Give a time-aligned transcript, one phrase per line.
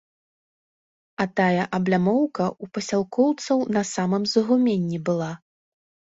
[1.25, 5.29] А тая аблямоўка ў пасялкоўцаў на самым загуменні была.